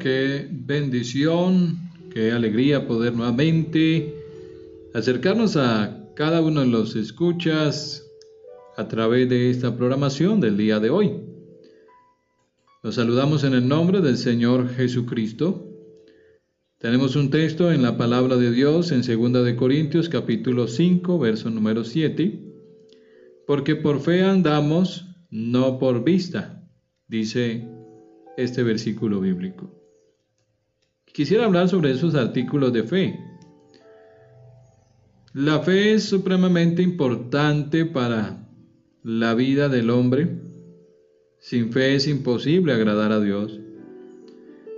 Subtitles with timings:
[0.00, 1.78] qué bendición,
[2.12, 4.16] qué alegría poder nuevamente
[4.94, 8.04] acercarnos a cada uno de los escuchas
[8.76, 11.12] a través de esta programación del día de hoy.
[12.82, 15.68] Los saludamos en el nombre del Señor Jesucristo.
[16.78, 21.50] Tenemos un texto en la palabra de Dios en 2 de Corintios capítulo 5, verso
[21.50, 22.40] número 7.
[23.46, 26.66] Porque por fe andamos, no por vista,
[27.06, 27.68] dice
[28.38, 29.79] este versículo bíblico.
[31.12, 33.20] Quisiera hablar sobre esos artículos de fe.
[35.32, 38.48] La fe es supremamente importante para
[39.02, 40.28] la vida del hombre.
[41.38, 43.60] Sin fe es imposible agradar a Dios.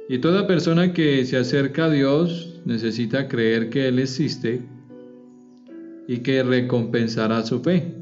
[0.08, 4.62] Y toda persona que se acerca a Dios necesita creer que Él existe
[6.06, 7.94] y que recompensará su fe.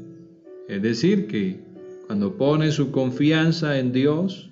[0.67, 1.59] Es decir, que
[2.07, 4.51] cuando pone su confianza en Dios,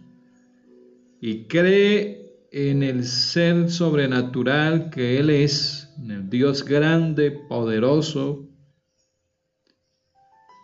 [1.22, 2.19] y cree
[2.52, 8.48] en el ser sobrenatural que Él es, en el Dios grande, poderoso,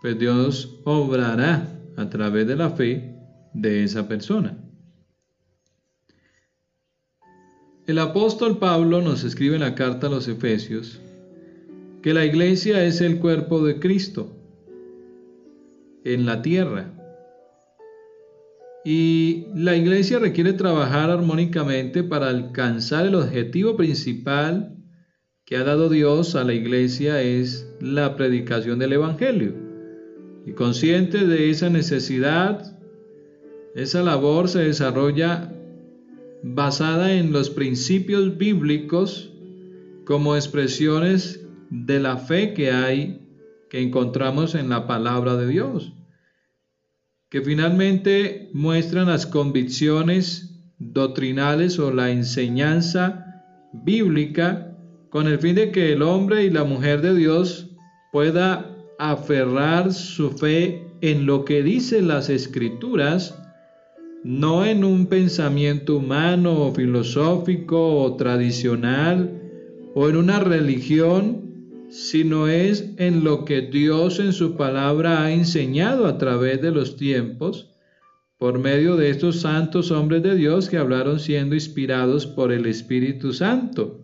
[0.02, 3.16] pues Dios obrará a través de la fe
[3.54, 4.58] de esa persona.
[7.88, 11.00] El apóstol Pablo nos escribe en la carta a los Efesios
[12.02, 14.36] que la iglesia es el cuerpo de Cristo
[16.04, 17.05] en la tierra
[18.88, 24.78] y la iglesia requiere trabajar armónicamente para alcanzar el objetivo principal
[25.44, 29.56] que ha dado Dios a la iglesia es la predicación del Evangelio.
[30.46, 32.80] Y consciente de esa necesidad,
[33.74, 35.52] esa labor se desarrolla
[36.44, 39.34] basada en los principios bíblicos
[40.06, 43.20] como expresiones de la fe que hay,
[43.68, 45.96] que encontramos en la palabra de Dios
[47.30, 53.26] que finalmente muestran las convicciones doctrinales o la enseñanza
[53.74, 54.76] bíblica
[55.10, 57.70] con el fin de que el hombre y la mujer de Dios
[58.12, 63.38] pueda aferrar su fe en lo que dicen las escrituras,
[64.24, 69.42] no en un pensamiento humano o filosófico o tradicional
[69.94, 71.45] o en una religión
[71.96, 76.98] sino es en lo que Dios en su palabra ha enseñado a través de los
[76.98, 77.70] tiempos,
[78.38, 83.32] por medio de estos santos hombres de Dios que hablaron siendo inspirados por el Espíritu
[83.32, 84.02] Santo,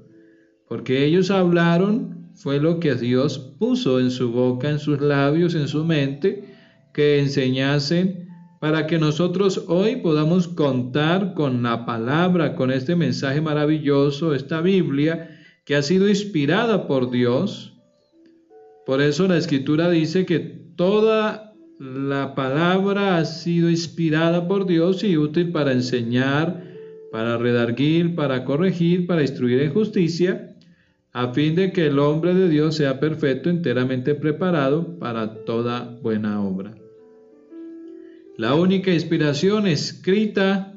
[0.70, 5.68] porque ellos hablaron fue lo que Dios puso en su boca, en sus labios, en
[5.68, 6.46] su mente,
[6.94, 8.30] que enseñasen
[8.62, 15.38] para que nosotros hoy podamos contar con la palabra, con este mensaje maravilloso, esta Biblia,
[15.66, 17.71] que ha sido inspirada por Dios,
[18.86, 25.18] por eso la escritura dice que toda la palabra ha sido inspirada por Dios y
[25.18, 26.64] útil para enseñar,
[27.12, 30.56] para redarguir, para corregir, para instruir en justicia,
[31.14, 36.42] a fin de que el hombre de Dios sea perfecto, enteramente preparado para toda buena
[36.42, 36.76] obra.
[38.38, 40.74] La única inspiración escrita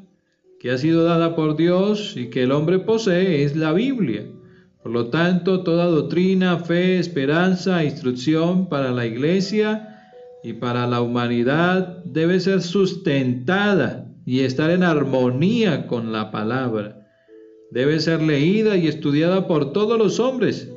[0.59, 4.26] que ha sido dada por Dios y que el hombre posee es la Biblia.
[4.84, 10.12] Por lo tanto, toda doctrina, fe, esperanza, instrucción para la iglesia
[10.42, 17.08] y para la humanidad debe ser sustentada y estar en armonía con la palabra.
[17.70, 20.70] Debe ser leída y estudiada por todos los hombres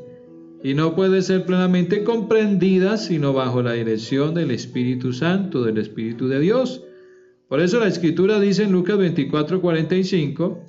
[0.64, 6.30] y no puede ser plenamente comprendida sino bajo la dirección del Espíritu Santo, del Espíritu
[6.30, 6.82] de Dios.
[7.50, 10.60] Por eso la Escritura dice en Lucas 24:45,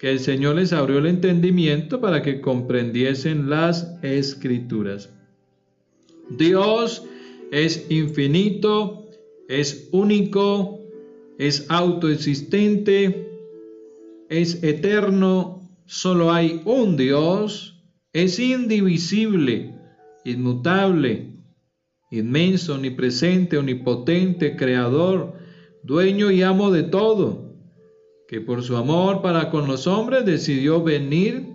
[0.00, 5.10] que el Señor les abrió el entendimiento para que comprendiesen las escrituras.
[6.30, 7.04] Dios
[7.52, 9.10] es infinito,
[9.46, 10.80] es único,
[11.36, 13.28] es autoexistente,
[14.30, 19.74] es eterno, solo hay un Dios, es indivisible,
[20.24, 21.34] inmutable,
[22.10, 25.34] inmenso, omnipresente, omnipotente, creador,
[25.82, 27.49] dueño y amo de todo
[28.30, 31.48] que por su amor para con los hombres decidió venir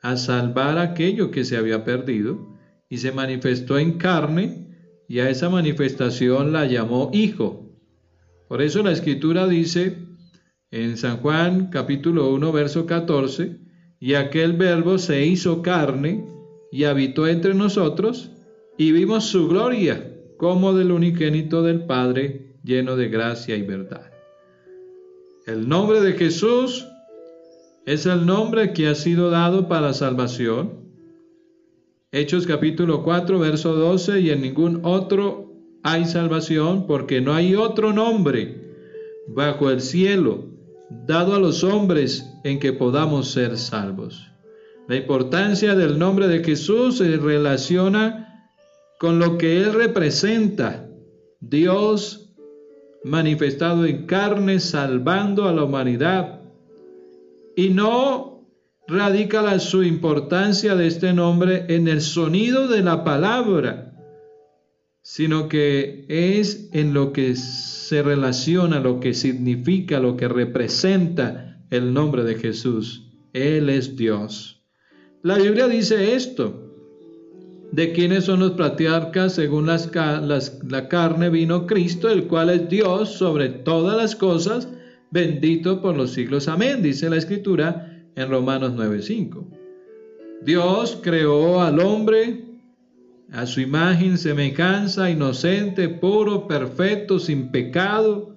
[0.00, 2.48] a salvar aquello que se había perdido
[2.90, 4.66] y se manifestó en carne
[5.08, 7.70] y a esa manifestación la llamó hijo.
[8.48, 9.98] Por eso la escritura dice
[10.72, 13.60] en San Juan capítulo 1 verso 14,
[14.00, 16.26] y aquel verbo se hizo carne
[16.72, 18.32] y habitó entre nosotros
[18.76, 24.15] y vimos su gloria como del unigénito del Padre lleno de gracia y verdad.
[25.46, 26.88] El nombre de Jesús
[27.84, 30.90] es el nombre que ha sido dado para salvación.
[32.10, 35.52] Hechos capítulo 4, verso 12, y en ningún otro
[35.84, 38.74] hay salvación, porque no hay otro nombre
[39.28, 40.46] bajo el cielo
[40.90, 44.26] dado a los hombres en que podamos ser salvos.
[44.88, 48.50] La importancia del nombre de Jesús se relaciona
[48.98, 50.88] con lo que Él representa,
[51.38, 52.25] Dios
[53.04, 56.40] manifestado en carne, salvando a la humanidad.
[57.56, 58.46] Y no
[58.88, 63.94] radica la, su importancia de este nombre en el sonido de la palabra,
[65.02, 71.94] sino que es en lo que se relaciona, lo que significa, lo que representa el
[71.94, 73.12] nombre de Jesús.
[73.32, 74.64] Él es Dios.
[75.22, 76.65] La Biblia dice esto.
[77.72, 79.34] ¿De quiénes son los patriarcas?
[79.34, 79.90] Según las,
[80.68, 84.68] la carne vino Cristo, el cual es Dios sobre todas las cosas,
[85.10, 86.48] bendito por los siglos.
[86.48, 89.44] Amén, dice la Escritura en Romanos 9:5.
[90.42, 92.44] Dios creó al hombre
[93.32, 98.36] a su imagen, semejanza, inocente, puro, perfecto, sin pecado.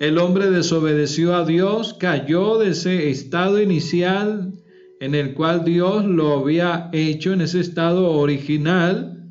[0.00, 4.52] El hombre desobedeció a Dios, cayó de ese estado inicial
[5.00, 9.30] en el cual Dios lo había hecho en ese estado original,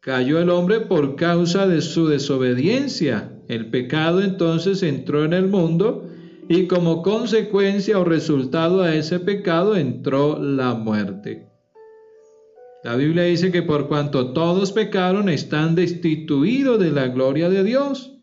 [0.00, 3.32] cayó el hombre por causa de su desobediencia.
[3.48, 6.08] El pecado entonces entró en el mundo
[6.48, 11.46] y como consecuencia o resultado a ese pecado entró la muerte.
[12.82, 18.19] La Biblia dice que por cuanto todos pecaron están destituidos de la gloria de Dios.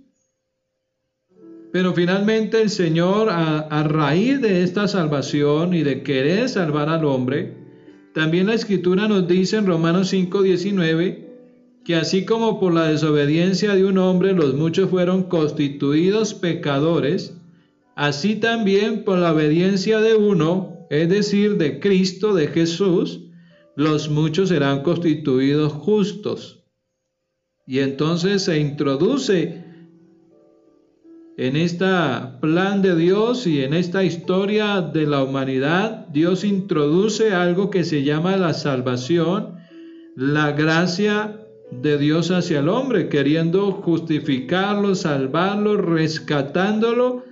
[1.71, 7.55] Pero finalmente el Señor, a, raíz de esta salvación y de querer salvar al hombre,
[8.13, 11.27] también la Escritura nos dice en Romanos 5:19
[11.83, 17.37] que así como por la desobediencia de un hombre los muchos fueron constituidos pecadores,
[17.95, 23.21] así también por la obediencia de uno, es decir, de Cristo, de Jesús,
[23.75, 26.63] los muchos serán constituidos justos.
[27.65, 29.66] Y entonces se introduce
[31.37, 31.85] en este
[32.41, 38.01] plan de Dios y en esta historia de la humanidad, Dios introduce algo que se
[38.01, 39.55] llama la salvación,
[40.15, 41.39] la gracia
[41.69, 47.23] de Dios hacia el hombre, queriendo justificarlo, salvarlo, rescatándolo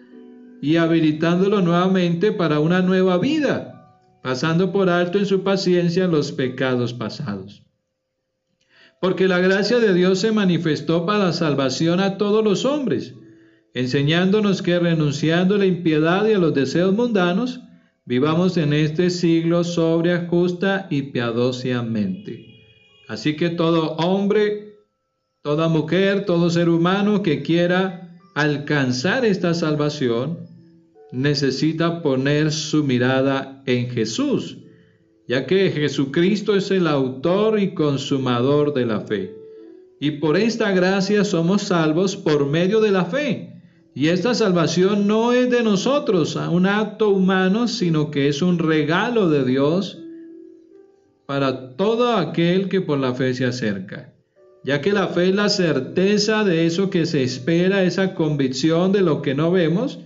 [0.61, 6.93] y habilitándolo nuevamente para una nueva vida, pasando por alto en su paciencia los pecados
[6.93, 7.63] pasados.
[9.01, 13.15] Porque la gracia de Dios se manifestó para la salvación a todos los hombres
[13.75, 17.59] enseñándonos que renunciando a la impiedad y a los deseos mundanos,
[18.05, 22.45] vivamos en este siglo sobria, justa y piadosamente.
[23.09, 24.77] Así que todo hombre,
[25.41, 30.47] toda mujer, todo ser humano que quiera alcanzar esta salvación,
[31.11, 34.57] necesita poner su mirada en Jesús,
[35.27, 39.35] ya que Jesucristo es el autor y consumador de la fe.
[39.99, 43.54] Y por esta gracia somos salvos por medio de la fe
[43.97, 49.29] y esta salvación no es de nosotros, un acto humano, sino que es un regalo
[49.29, 49.99] de Dios
[51.25, 54.13] para todo aquel que por la fe se acerca.
[54.65, 58.99] Ya que la fe es la certeza de eso que se espera, esa convicción de
[58.99, 59.99] lo que no vemos,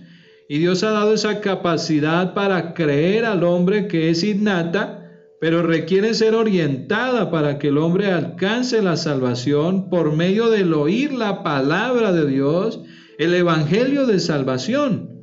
[0.48, 5.10] y Dios ha dado esa capacidad para creer al hombre que es innata,
[5.40, 11.12] pero requiere ser orientada para que el hombre alcance la salvación por medio del oír
[11.12, 12.80] la palabra de Dios
[13.20, 15.20] el Evangelio de salvación.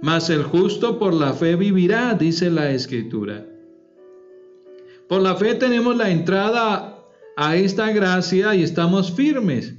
[0.00, 3.44] Mas el justo por la fe vivirá, dice la Escritura.
[5.08, 7.04] Por la fe tenemos la entrada
[7.36, 9.74] a esta gracia y estamos firmes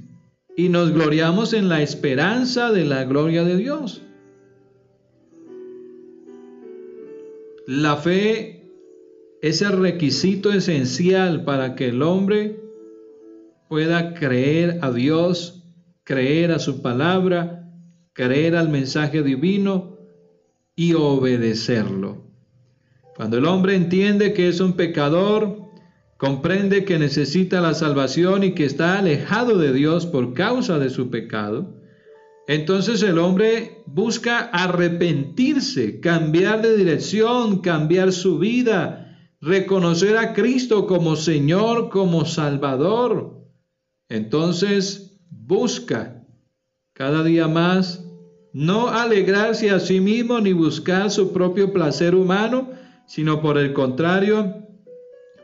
[0.58, 4.02] y nos gloriamos en la esperanza de la gloria de Dios.
[7.66, 8.70] La fe
[9.40, 12.60] es el requisito esencial para que el hombre
[13.70, 15.61] pueda creer a Dios
[16.04, 17.70] creer a su palabra,
[18.12, 19.98] creer al mensaje divino
[20.74, 22.26] y obedecerlo.
[23.16, 25.62] Cuando el hombre entiende que es un pecador,
[26.16, 31.10] comprende que necesita la salvación y que está alejado de Dios por causa de su
[31.10, 31.82] pecado,
[32.48, 41.14] entonces el hombre busca arrepentirse, cambiar de dirección, cambiar su vida, reconocer a Cristo como
[41.16, 43.46] Señor, como Salvador.
[44.08, 46.24] Entonces busca
[46.92, 48.04] cada día más
[48.52, 52.70] no alegrarse a sí mismo ni buscar su propio placer humano,
[53.06, 54.66] sino por el contrario,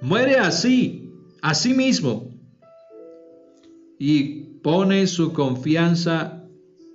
[0.00, 2.34] muere así, a sí mismo,
[3.98, 6.44] y pone su confianza,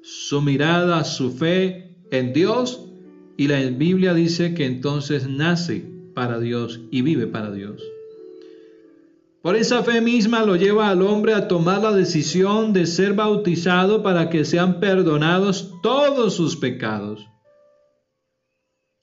[0.04, 2.88] su mirada, su fe en Dios,
[3.36, 5.84] y la Biblia dice que entonces nace
[6.14, 7.82] para Dios y vive para Dios.
[9.44, 14.02] Por esa fe misma lo lleva al hombre a tomar la decisión de ser bautizado
[14.02, 17.28] para que sean perdonados todos sus pecados.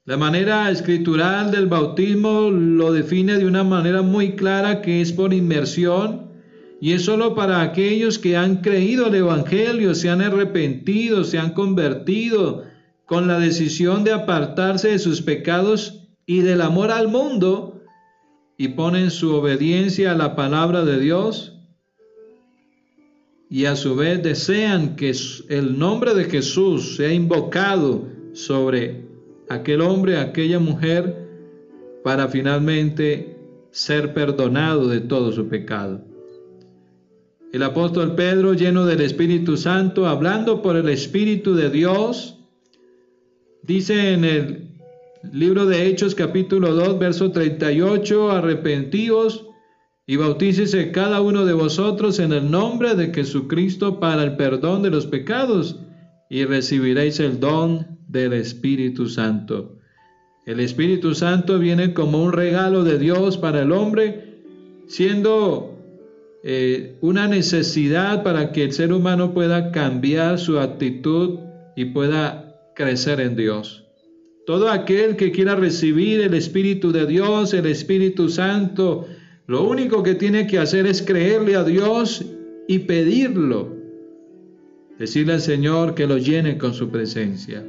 [0.07, 5.35] La manera escritural del bautismo lo define de una manera muy clara que es por
[5.35, 6.31] inmersión
[6.81, 11.53] y es solo para aquellos que han creído el Evangelio, se han arrepentido, se han
[11.53, 12.65] convertido
[13.05, 17.70] con la decisión de apartarse de sus pecados y del amor al mundo
[18.61, 21.55] y ponen su obediencia a la palabra de Dios
[23.49, 25.15] y a su vez desean que
[25.49, 29.07] el nombre de Jesús sea invocado sobre
[29.49, 31.27] aquel hombre, aquella mujer,
[32.05, 33.39] para finalmente
[33.71, 36.05] ser perdonado de todo su pecado.
[37.55, 42.37] El apóstol Pedro, lleno del Espíritu Santo, hablando por el Espíritu de Dios,
[43.63, 44.70] dice en el
[45.23, 49.47] libro de Hechos capítulo 2, verso 38, arrepentíos
[50.07, 54.91] y bautícese cada uno de vosotros en el nombre de Jesucristo para el perdón de
[54.91, 55.81] los pecados
[56.29, 59.77] y recibiréis el don del Espíritu Santo.
[60.47, 64.43] El Espíritu Santo viene como un regalo de Dios para el hombre,
[64.87, 65.79] siendo
[66.43, 71.39] eh, una necesidad para que el ser humano pueda cambiar su actitud
[71.77, 73.90] y pueda crecer en Dios.
[74.51, 79.07] Todo aquel que quiera recibir el Espíritu de Dios, el Espíritu Santo,
[79.47, 82.25] lo único que tiene que hacer es creerle a Dios
[82.67, 83.77] y pedirlo.
[84.99, 87.65] Decirle al Señor que lo llene con su presencia.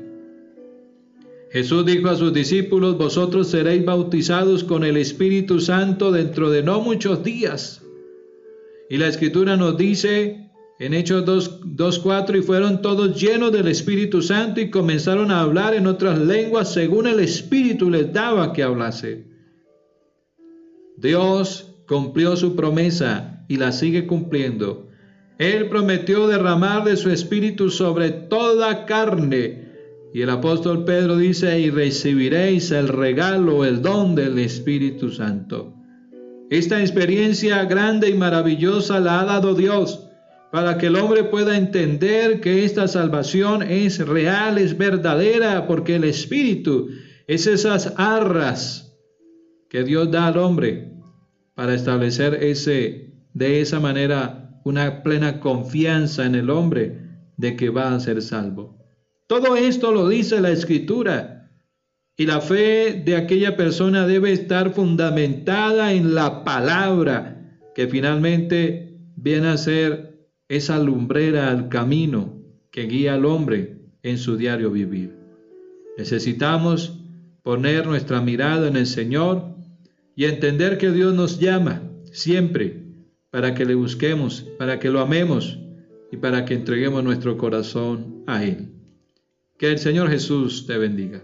[1.51, 6.81] Jesús dijo a sus discípulos, vosotros seréis bautizados con el Espíritu Santo dentro de no
[6.81, 7.83] muchos días.
[8.89, 10.40] Y la escritura nos dice
[10.81, 15.85] en Hechos 2.4, y fueron todos llenos del Espíritu Santo y comenzaron a hablar en
[15.85, 19.27] otras lenguas según el Espíritu les daba que hablase.
[20.97, 24.89] Dios cumplió su promesa y la sigue cumpliendo.
[25.37, 29.69] Él prometió derramar de su Espíritu sobre toda carne.
[30.15, 35.75] Y el apóstol Pedro dice, y recibiréis el regalo, el don del Espíritu Santo.
[36.49, 40.07] Esta experiencia grande y maravillosa la ha dado Dios
[40.51, 46.03] para que el hombre pueda entender que esta salvación es real, es verdadera, porque el
[46.03, 46.89] Espíritu
[47.27, 48.93] es esas arras
[49.69, 50.91] que Dios da al hombre
[51.55, 56.99] para establecer ese, de esa manera una plena confianza en el hombre
[57.37, 58.77] de que va a ser salvo.
[59.27, 61.37] Todo esto lo dice la Escritura.
[62.17, 69.47] Y la fe de aquella persona debe estar fundamentada en la palabra que finalmente viene
[69.47, 70.10] a ser
[70.51, 72.37] esa lumbrera al camino
[72.71, 75.15] que guía al hombre en su diario vivir.
[75.97, 76.99] Necesitamos
[77.41, 79.55] poner nuestra mirada en el Señor
[80.13, 82.83] y entender que Dios nos llama siempre
[83.29, 85.57] para que le busquemos, para que lo amemos
[86.11, 88.73] y para que entreguemos nuestro corazón a Él.
[89.57, 91.23] Que el Señor Jesús te bendiga.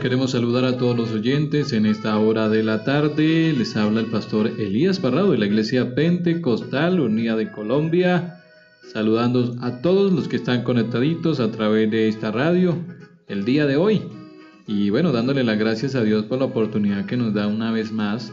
[0.00, 3.52] Queremos saludar a todos los oyentes en esta hora de la tarde.
[3.52, 8.42] Les habla el pastor Elías Parrado de la Iglesia Pentecostal Unida de Colombia,
[8.94, 12.78] saludando a todos los que están conectaditos a través de esta radio
[13.28, 14.02] el día de hoy.
[14.66, 17.92] Y bueno, dándole las gracias a Dios por la oportunidad que nos da una vez
[17.92, 18.32] más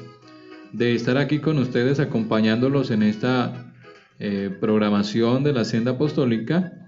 [0.71, 3.73] de estar aquí con ustedes acompañándolos en esta
[4.19, 6.86] eh, programación de la Senda Apostólica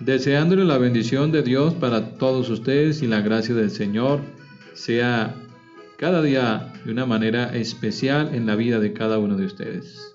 [0.00, 4.20] deseándole la bendición de Dios para todos ustedes y la gracia del Señor
[4.74, 5.34] sea
[5.96, 10.14] cada día de una manera especial en la vida de cada uno de ustedes.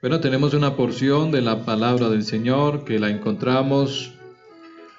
[0.00, 4.12] Bueno, tenemos una porción de la palabra del Señor que la encontramos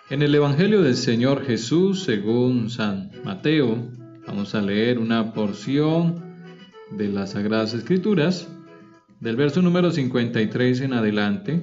[0.09, 3.92] en el Evangelio del Señor Jesús según San Mateo,
[4.33, 6.23] Vamos a leer una porción
[6.89, 8.49] de las Sagradas Escrituras,
[9.19, 11.61] del verso número 53 en adelante.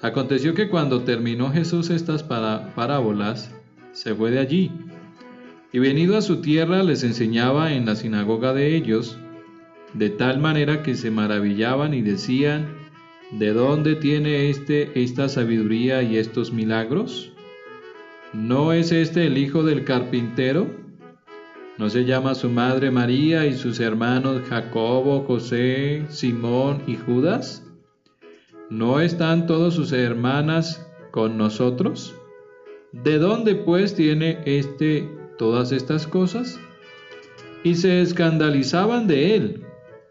[0.00, 3.52] Aconteció que cuando terminó Jesús estas parábolas,
[3.90, 4.70] se fue de allí,
[5.72, 9.18] y venido a su tierra les enseñaba en la sinagoga de ellos,
[9.92, 12.68] de tal manera que se maravillaban y decían,
[13.32, 17.32] ¿de dónde tiene este esta sabiduría y estos milagros?
[18.32, 20.85] ¿No es este el hijo del carpintero?
[21.78, 27.66] ¿No se llama su madre María y sus hermanos Jacobo, José, Simón y Judas?
[28.70, 32.14] ¿No están todas sus hermanas con nosotros?
[32.92, 35.06] ¿De dónde pues tiene éste
[35.36, 36.58] todas estas cosas?
[37.62, 39.66] Y se escandalizaban de él.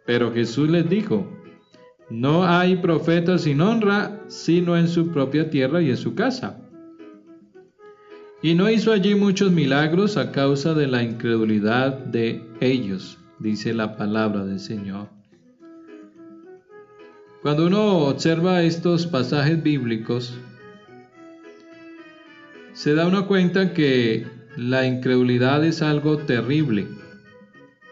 [0.05, 1.27] Pero Jesús les dijo,
[2.11, 6.64] no hay profeta sin honra, sino en su propia tierra y en su casa.
[8.45, 13.97] Y no hizo allí muchos milagros a causa de la incredulidad de ellos, dice la
[13.97, 15.07] palabra del Señor.
[17.41, 20.37] Cuando uno observa estos pasajes bíblicos,
[22.73, 26.87] se da uno cuenta que la incredulidad es algo terrible,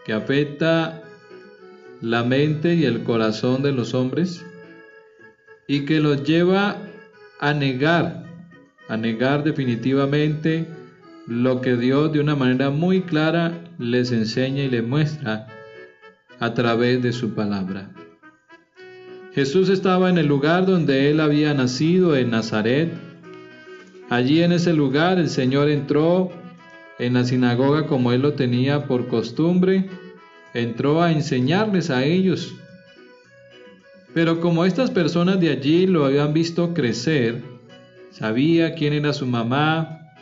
[0.06, 1.02] que afecta
[2.00, 4.46] la mente y el corazón de los hombres
[5.66, 6.76] y que los lleva
[7.40, 8.23] a negar,
[8.88, 10.66] a negar definitivamente
[11.26, 15.46] lo que Dios de una manera muy clara les enseña y les muestra
[16.38, 17.90] a través de su palabra.
[19.34, 22.92] Jesús estaba en el lugar donde él había nacido, en Nazaret.
[24.10, 26.30] Allí en ese lugar el Señor entró
[26.98, 29.88] en la sinagoga como él lo tenía por costumbre
[30.54, 32.54] entró a enseñarles a ellos.
[34.14, 37.42] Pero como estas personas de allí lo habían visto crecer,
[38.14, 40.12] sabía quién era su mamá,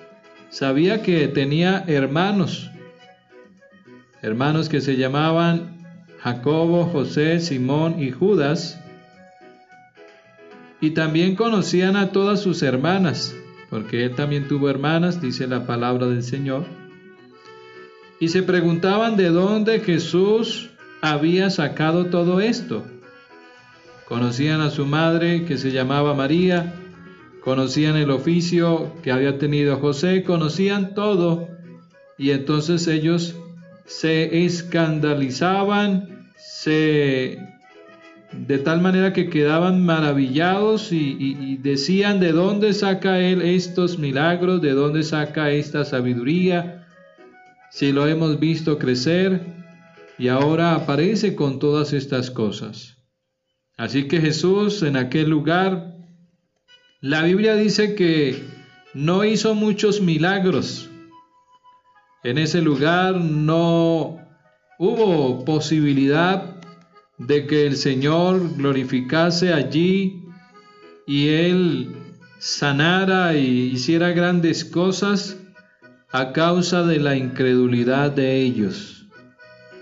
[0.48, 2.70] sabía que tenía hermanos,
[4.22, 5.76] hermanos que se llamaban
[6.20, 8.80] Jacobo, José, Simón y Judas,
[10.80, 13.36] y también conocían a todas sus hermanas,
[13.68, 16.64] porque él también tuvo hermanas, dice la palabra del Señor.
[18.20, 20.70] Y se preguntaban de dónde Jesús
[21.02, 22.86] había sacado todo esto.
[24.06, 26.72] Conocían a su madre que se llamaba María,
[27.42, 31.48] conocían el oficio que había tenido José, conocían todo
[32.16, 33.34] y entonces ellos
[33.84, 37.38] se escandalizaban, se
[38.32, 44.62] de tal manera que quedaban maravillados y, y, decían de dónde saca él estos milagros,
[44.62, 46.86] de dónde saca esta sabiduría,
[47.70, 49.42] si lo hemos visto crecer
[50.18, 52.96] y ahora aparece con todas estas cosas.
[53.76, 55.91] Así que Jesús en aquel lugar,
[57.02, 58.44] la Biblia dice que
[58.94, 60.88] no hizo muchos milagros.
[62.22, 64.20] En ese lugar no
[64.78, 66.60] hubo posibilidad
[67.18, 70.22] de que el Señor glorificase allí
[71.04, 71.96] y Él
[72.38, 75.36] sanara y hiciera grandes cosas
[76.12, 79.08] a causa de la incredulidad de ellos.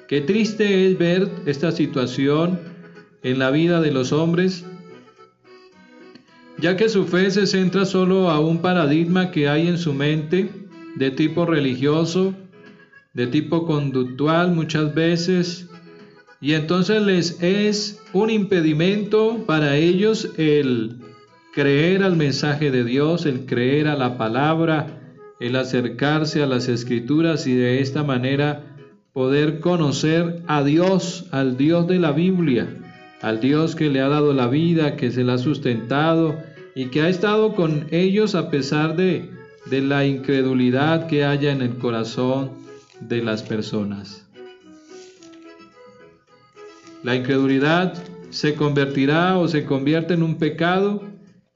[0.09, 2.59] Qué triste es ver esta situación
[3.23, 4.65] en la vida de los hombres,
[6.61, 10.51] ya que su fe se centra solo a un paradigma que hay en su mente
[10.95, 12.35] de tipo religioso,
[13.15, 15.69] de tipo conductual muchas veces,
[16.41, 20.97] y entonces les es un impedimento para ellos el
[21.53, 25.01] creer al mensaje de Dios, el creer a la palabra,
[25.41, 28.65] el acercarse a las escrituras y de esta manera
[29.13, 32.69] poder conocer a Dios, al Dios de la Biblia,
[33.21, 36.37] al Dios que le ha dado la vida, que se la ha sustentado
[36.81, 39.29] y que ha estado con ellos a pesar de,
[39.67, 42.53] de la incredulidad que haya en el corazón
[43.01, 44.27] de las personas.
[47.03, 51.03] La incredulidad se convertirá o se convierte en un pecado,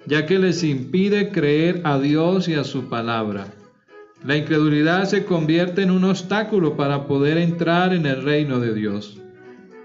[0.04, 3.46] ya que les impide creer a Dios y a su palabra.
[4.26, 9.18] La incredulidad se convierte en un obstáculo para poder entrar en el reino de Dios.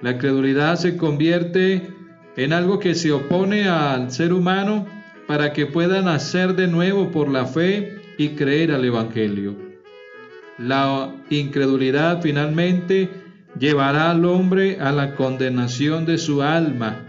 [0.01, 1.87] La incredulidad se convierte
[2.35, 4.98] en algo que se opone al ser humano
[5.29, 9.55] para que pueda nacer de nuevo por la fe y creer al Evangelio.
[10.57, 13.11] La incredulidad finalmente
[13.59, 17.05] llevará al hombre a la condenación de su alma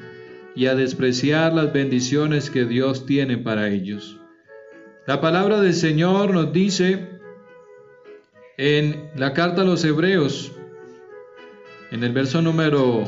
[0.54, 4.18] y a despreciar las bendiciones que Dios tiene para ellos.
[5.06, 7.08] La palabra del Señor nos dice
[8.58, 10.52] en la carta a los Hebreos,
[11.90, 13.04] en el verso número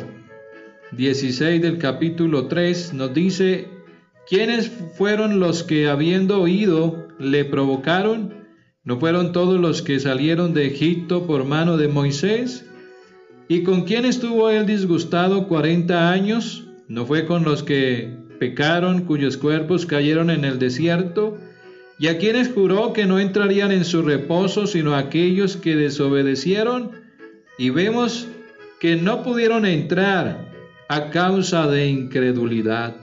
[0.92, 3.71] 16 del capítulo 3, nos dice,
[4.33, 8.33] ¿quiénes fueron los que habiendo oído le provocaron?
[8.83, 12.64] ¿No fueron todos los que salieron de Egipto por mano de Moisés?
[13.47, 16.66] ¿Y con quién estuvo él disgustado cuarenta años?
[16.88, 21.37] ¿No fue con los que pecaron, cuyos cuerpos cayeron en el desierto?
[21.99, 26.92] y a quienes juró que no entrarían en su reposo sino aquellos que desobedecieron,
[27.59, 28.27] y vemos
[28.81, 30.51] que no pudieron entrar
[30.88, 32.97] a causa de incredulidad.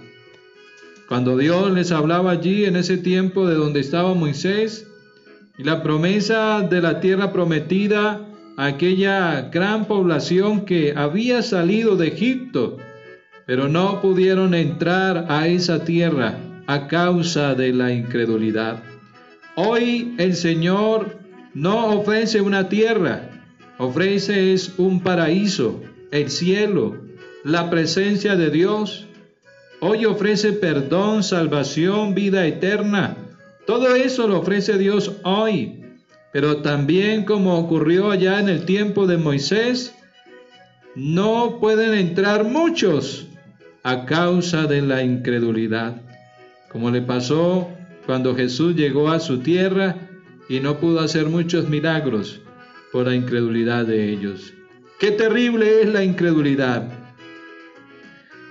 [1.09, 4.87] Cuando Dios les hablaba allí en ese tiempo de donde estaba Moisés,
[5.57, 8.21] y la promesa de la tierra prometida,
[8.57, 12.77] aquella gran población que había salido de Egipto,
[13.47, 18.83] pero no pudieron entrar a esa tierra a causa de la incredulidad.
[19.55, 21.17] Hoy el Señor
[21.55, 23.43] no ofrece una tierra,
[23.79, 26.97] ofrece es un paraíso, el cielo,
[27.43, 29.07] la presencia de Dios.
[29.81, 33.15] Hoy ofrece perdón, salvación, vida eterna.
[33.65, 35.83] Todo eso lo ofrece Dios hoy.
[36.31, 39.95] Pero también como ocurrió allá en el tiempo de Moisés,
[40.95, 43.27] no pueden entrar muchos
[43.83, 46.01] a causa de la incredulidad,
[46.69, 47.69] como le pasó
[48.05, 49.95] cuando Jesús llegó a su tierra
[50.49, 52.41] y no pudo hacer muchos milagros
[52.91, 54.53] por la incredulidad de ellos.
[54.99, 56.98] Qué terrible es la incredulidad,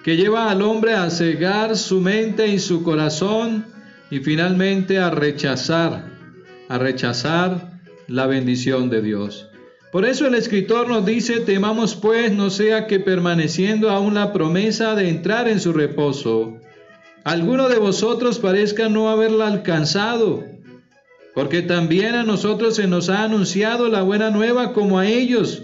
[0.09, 3.67] que lleva al hombre a cegar su mente y su corazón
[4.11, 6.03] y finalmente a rechazar,
[6.67, 9.51] a rechazar la bendición de Dios.
[9.93, 14.95] Por eso el escritor nos dice, temamos pues no sea que permaneciendo aún la promesa
[14.95, 16.57] de entrar en su reposo,
[17.25, 20.43] alguno de vosotros parezca no haberla alcanzado,
[21.35, 25.61] porque también a nosotros se nos ha anunciado la buena nueva como a ellos,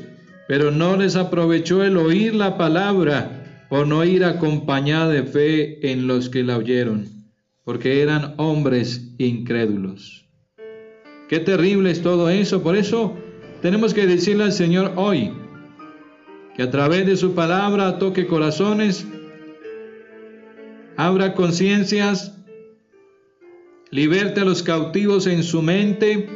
[0.47, 3.34] pero no les aprovechó el oír la palabra
[3.69, 7.09] por no ir acompañada de fe en los que la oyeron,
[7.65, 10.27] porque eran hombres incrédulos.
[11.29, 13.17] Qué terrible es todo eso, por eso
[13.63, 15.33] tenemos que decirle al Señor hoy
[16.55, 19.07] que a través de su palabra toque corazones,
[20.97, 22.39] abra conciencias,
[23.91, 26.29] liberte a los cautivos en su mente,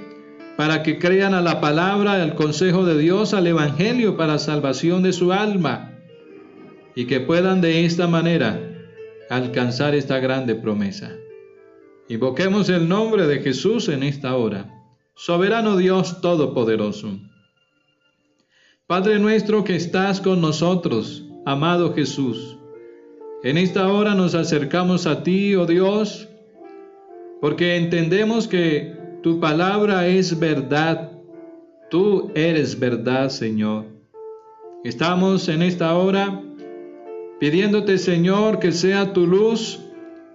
[0.57, 5.12] para que crean a la palabra, al consejo de Dios, al Evangelio para salvación de
[5.12, 5.88] su alma
[6.99, 8.61] y que puedan de esta manera
[9.31, 11.15] alcanzar esta grande promesa.
[12.09, 14.69] Invoquemos el nombre de Jesús en esta hora.
[15.15, 17.21] Soberano Dios Todopoderoso.
[18.89, 22.59] Padre nuestro que estás con nosotros, amado Jesús,
[23.45, 26.29] en esta hora nos acercamos a ti, oh Dios,
[27.41, 31.13] porque entendemos que tu palabra es verdad.
[31.91, 33.85] Tú eres verdad, Señor.
[34.83, 36.43] Estamos en esta hora
[37.40, 39.81] pidiéndote, Señor, que sea tu luz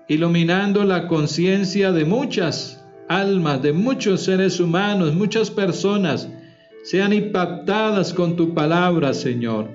[0.07, 6.29] iluminando la conciencia de muchas almas, de muchos seres humanos, muchas personas,
[6.83, 9.69] sean impactadas con tu palabra, Señor,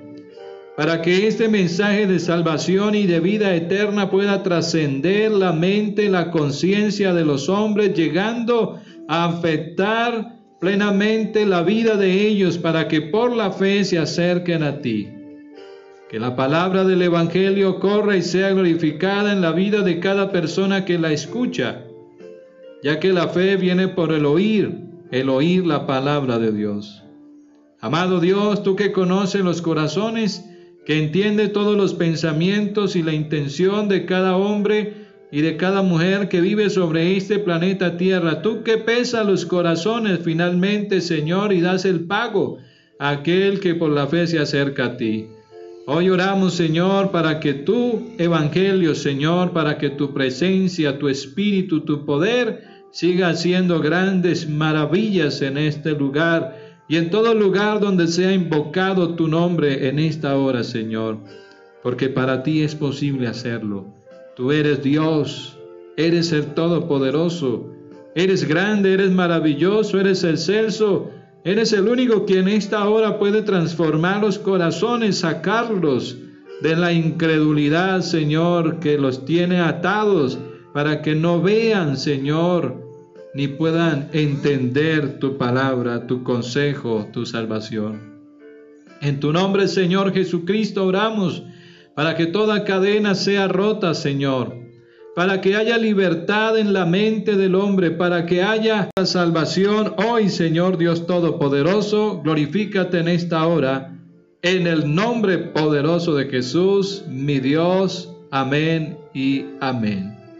[0.77, 6.31] para que este mensaje de salvación y de vida eterna pueda trascender la mente, la
[6.31, 13.51] conciencia de los hombres, llegando afectar plenamente la vida de ellos para que por la
[13.51, 15.18] fe se acerquen a ti.
[16.09, 20.83] Que la palabra del Evangelio corra y sea glorificada en la vida de cada persona
[20.83, 21.85] que la escucha,
[22.81, 24.75] ya que la fe viene por el oír,
[25.11, 27.03] el oír la palabra de Dios.
[27.79, 30.43] Amado Dios, tú que conoces los corazones,
[30.83, 36.27] que entiende todos los pensamientos y la intención de cada hombre, y de cada mujer
[36.27, 38.41] que vive sobre este planeta Tierra.
[38.41, 42.57] Tú que pesas los corazones finalmente, Señor, y das el pago
[42.97, 45.27] a aquel que por la fe se acerca a ti.
[45.91, 52.05] Hoy oramos, Señor, para que tu evangelio, Señor, para que tu presencia, tu espíritu, tu
[52.05, 56.55] poder siga haciendo grandes maravillas en este lugar
[56.87, 61.17] y en todo lugar donde sea invocado tu nombre en esta hora, Señor,
[61.81, 63.87] porque para ti es posible hacerlo.
[64.35, 65.57] Tú eres Dios,
[65.97, 67.67] eres el Todopoderoso,
[68.13, 71.09] eres grande, eres maravilloso, eres el celso,
[71.43, 76.17] eres el único quien en esta hora puede transformar los corazones, sacarlos
[76.61, 80.37] de la incredulidad, Señor, que los tiene atados
[80.73, 82.85] para que no vean, Señor,
[83.33, 88.19] ni puedan entender tu palabra, tu consejo, tu salvación.
[89.01, 91.43] En tu nombre, Señor Jesucristo, oramos
[91.95, 94.55] para que toda cadena sea rota, Señor,
[95.15, 100.77] para que haya libertad en la mente del hombre, para que haya salvación hoy, Señor
[100.77, 103.95] Dios Todopoderoso, glorifícate en esta hora,
[104.41, 108.13] en el nombre poderoso de Jesús, mi Dios.
[108.31, 110.18] Amén y amén.